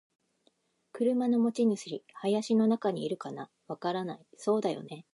[0.93, 2.03] 「車の持ち主。
[2.15, 5.05] 林の中にいるかな？」「わからない。」「そうだよね。」